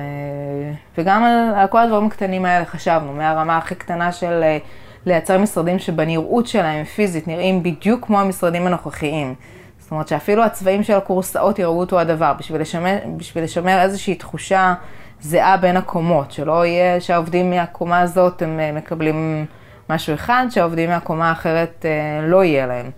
וגם 0.98 1.24
על, 1.24 1.56
על 1.56 1.68
כל 1.68 1.80
הדברים 1.80 2.06
הקטנים 2.06 2.46
האלה 2.46 2.66
חשבנו, 2.66 3.14
מהרמה 3.14 3.58
הכי 3.58 3.76
קטנה 3.76 4.12
של 4.12 4.44
אה, 4.44 4.58
לייצר 5.06 5.38
משרדים 5.38 5.80
שבנראות 5.80 6.48
שלהם 6.48 6.86
פיזית 6.86 7.28
נראים 7.28 7.64
בדיוק 7.64 8.06
כמו 8.06 8.20
המשרדים 8.20 8.68
הנוכחיים. 8.68 9.36
זאת 9.80 9.92
אומרת 9.92 10.08
שאפילו 10.08 10.44
הצבעים 10.44 10.84
של 10.84 10.94
הכורסאות 10.94 11.60
יראו 11.60 11.80
אותו 11.80 12.00
הדבר, 12.00 12.34
בשביל 12.40 12.62
לשמר, 12.62 12.98
בשביל 13.18 13.44
לשמר 13.44 13.82
איזושהי 13.82 14.16
תחושה 14.16 14.74
זהה 15.22 15.58
בין 15.58 15.78
הקומות, 15.78 16.32
שלא 16.32 16.66
יהיה 16.66 17.02
שהעובדים 17.02 17.50
מהקומה 17.50 18.00
הזאת 18.00 18.42
הם 18.42 18.60
אה, 18.60 18.72
מקבלים 18.72 19.46
משהו 19.90 20.14
אחד, 20.14 20.46
שהעובדים 20.50 20.90
מהקומה 20.90 21.30
האחרת 21.30 21.86
אה, 21.86 22.28
לא 22.28 22.44
יהיה 22.44 22.68
להם. 22.68 22.90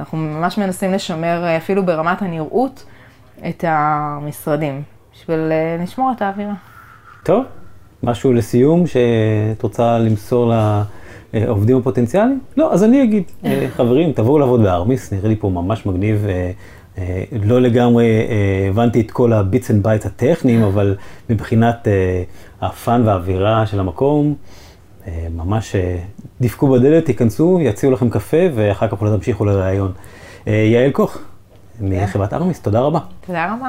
אנחנו 0.00 0.18
ממש 0.18 0.58
מנסים 0.58 0.92
לשמר 0.92 1.44
אה, 1.44 1.56
אפילו 1.56 1.86
ברמת 1.86 2.22
הנראות 2.22 2.84
את 3.48 3.64
המשרדים, 3.68 4.82
בשביל 5.14 5.40
לשמור 5.82 6.12
את 6.16 6.22
האווירה. 6.22 6.54
טוב, 7.22 7.44
משהו 8.02 8.32
לסיום 8.32 8.86
שאת 8.86 9.62
רוצה 9.62 9.98
למסור 9.98 10.52
לעובדים 11.34 11.76
הפוטנציאליים? 11.76 12.40
לא, 12.56 12.72
אז 12.72 12.84
אני 12.84 13.02
אגיד, 13.02 13.22
חברים, 13.76 14.12
תבואו 14.12 14.38
לעבוד 14.38 14.62
בארמיס, 14.62 15.12
נראה 15.12 15.28
לי 15.28 15.36
פה 15.36 15.48
ממש 15.48 15.86
מגניב. 15.86 16.26
לא 17.42 17.60
לגמרי 17.60 18.06
הבנתי 18.70 19.00
את 19.00 19.10
כל 19.10 19.32
ה 19.32 19.40
bits 19.40 19.70
and 19.70 19.82
bytes 19.82 20.06
הטכניים, 20.06 20.62
אבל 20.62 20.96
מבחינת 21.30 21.88
ה 22.60 22.71
fun 22.71 23.02
והאווירה 23.06 23.66
של 23.66 23.80
המקום, 23.80 24.34
ממש 25.36 25.76
דפקו 26.40 26.68
בדלת, 26.68 27.04
תיכנסו, 27.04 27.58
יציעו 27.60 27.92
לכם 27.92 28.10
קפה, 28.10 28.36
ואחר 28.54 28.88
כך 28.88 29.00
אולי 29.00 29.16
תמשיכו 29.16 29.44
לראיון. 29.44 29.92
יעל 30.46 30.90
קוך, 30.90 31.18
מחברת 31.80 32.32
ארמיס, 32.32 32.60
תודה 32.60 32.80
רבה. 32.80 33.00
תודה 33.26 33.54
רבה. 33.54 33.68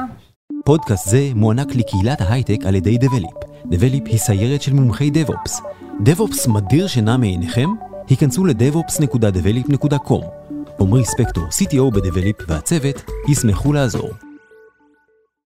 פודקאסט 0.64 1.08
זה 1.08 1.20
מוענק 1.34 1.74
לקהילת 1.74 2.20
ההייטק 2.20 2.58
על 2.66 2.74
ידי 2.74 2.98
Develeap. 2.98 3.30
Develeap 3.66 4.02
היא 4.06 4.18
סיירת 4.18 4.62
של 4.62 4.72
מומחי 4.72 5.10
DevOps. 5.10 5.62
DevOps 6.00 6.46
מדיר 6.46 6.86
שינה 6.86 7.16
מעיניכם? 7.16 7.68
היכנסו 8.08 8.44
ל- 8.44 8.62
devops.develeap.com. 8.62 10.39
עמרי 10.80 11.04
ספקטור, 11.04 11.44
CTO 11.44 11.94
בדבליפ 11.94 12.36
והצוות, 12.48 13.02
ישמחו 13.28 13.72
לעזור. 13.72 14.29